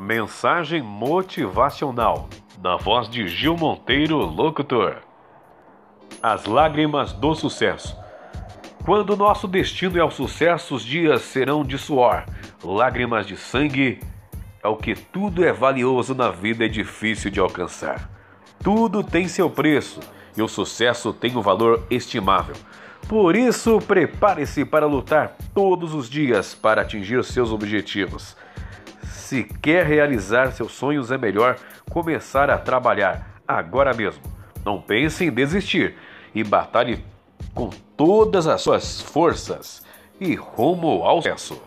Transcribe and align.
Mensagem 0.00 0.80
motivacional, 0.80 2.26
na 2.62 2.74
voz 2.78 3.06
de 3.06 3.28
Gil 3.28 3.54
Monteiro, 3.54 4.16
locutor. 4.16 5.02
As 6.22 6.46
lágrimas 6.46 7.12
do 7.12 7.34
sucesso. 7.34 7.94
Quando 8.82 9.14
nosso 9.14 9.46
destino 9.46 9.98
é 9.98 10.02
o 10.02 10.10
sucesso, 10.10 10.74
os 10.74 10.86
dias 10.86 11.20
serão 11.20 11.62
de 11.62 11.76
suor, 11.76 12.24
lágrimas 12.64 13.26
de 13.26 13.36
sangue. 13.36 14.00
É 14.62 14.68
o 14.68 14.74
que 14.74 14.94
tudo 14.94 15.44
é 15.44 15.52
valioso 15.52 16.14
na 16.14 16.30
vida 16.30 16.64
é 16.64 16.68
difícil 16.68 17.30
de 17.30 17.38
alcançar. 17.38 18.08
Tudo 18.64 19.04
tem 19.04 19.28
seu 19.28 19.50
preço 19.50 20.00
e 20.34 20.40
o 20.40 20.48
sucesso 20.48 21.12
tem 21.12 21.36
um 21.36 21.42
valor 21.42 21.84
estimável. 21.90 22.56
Por 23.06 23.36
isso, 23.36 23.78
prepare-se 23.80 24.64
para 24.64 24.86
lutar 24.86 25.36
todos 25.54 25.92
os 25.92 26.08
dias 26.08 26.54
para 26.54 26.80
atingir 26.80 27.22
seus 27.22 27.52
objetivos. 27.52 28.34
Se 29.30 29.44
quer 29.44 29.86
realizar 29.86 30.50
seus 30.50 30.72
sonhos, 30.72 31.12
é 31.12 31.16
melhor 31.16 31.56
começar 31.88 32.50
a 32.50 32.58
trabalhar 32.58 33.40
agora 33.46 33.94
mesmo. 33.94 34.20
Não 34.64 34.82
pense 34.82 35.24
em 35.24 35.30
desistir 35.30 35.94
e 36.34 36.42
batalhe 36.42 37.04
com 37.54 37.70
todas 37.96 38.48
as 38.48 38.60
suas 38.60 39.00
forças 39.00 39.86
e 40.18 40.34
rumo 40.34 41.04
ao 41.04 41.18
sucesso. 41.22 41.62